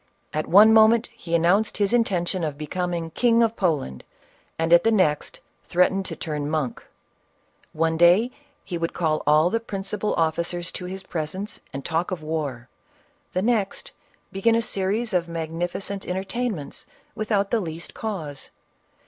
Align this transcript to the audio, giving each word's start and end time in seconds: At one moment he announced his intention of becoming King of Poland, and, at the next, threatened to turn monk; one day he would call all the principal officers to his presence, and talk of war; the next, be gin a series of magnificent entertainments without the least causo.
At 0.33 0.47
one 0.47 0.73
moment 0.73 1.09
he 1.15 1.35
announced 1.35 1.77
his 1.77 1.93
intention 1.93 2.43
of 2.43 2.57
becoming 2.57 3.11
King 3.11 3.43
of 3.43 3.55
Poland, 3.55 4.03
and, 4.57 4.73
at 4.73 4.83
the 4.83 4.89
next, 4.89 5.41
threatened 5.67 6.05
to 6.07 6.15
turn 6.15 6.49
monk; 6.49 6.83
one 7.71 7.97
day 7.97 8.31
he 8.63 8.79
would 8.79 8.93
call 8.93 9.21
all 9.27 9.51
the 9.51 9.59
principal 9.59 10.15
officers 10.15 10.71
to 10.71 10.85
his 10.85 11.03
presence, 11.03 11.59
and 11.71 11.85
talk 11.85 12.09
of 12.09 12.23
war; 12.23 12.67
the 13.33 13.43
next, 13.43 13.91
be 14.31 14.41
gin 14.41 14.55
a 14.55 14.61
series 14.63 15.13
of 15.13 15.29
magnificent 15.29 16.03
entertainments 16.07 16.87
without 17.13 17.51
the 17.51 17.59
least 17.59 17.93
causo. 17.93 18.49